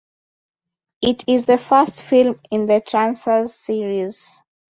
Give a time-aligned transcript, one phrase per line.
[1.03, 4.41] It is the first film in the "Trancers" series.